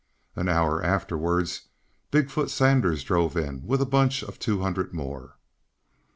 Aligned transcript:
An 0.35 0.49
hour 0.49 0.81
afterwards, 0.83 1.67
Big 2.09 2.31
foot 2.31 2.49
Sanders 2.49 3.03
drove 3.03 3.37
in 3.37 3.61
with 3.67 3.83
a 3.83 3.85
bunch 3.85 4.23
of 4.23 4.39
two 4.39 4.59
hundred 4.61 4.95
more. 4.95 5.37